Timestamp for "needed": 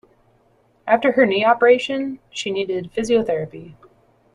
2.49-2.89